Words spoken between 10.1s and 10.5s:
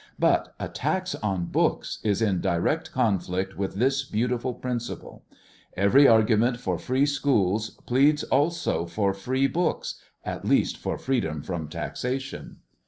ŌĆö at